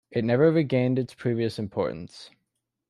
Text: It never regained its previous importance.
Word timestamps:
It 0.09 0.25
never 0.25 0.51
regained 0.51 0.97
its 0.97 1.13
previous 1.13 1.59
importance. 1.59 2.31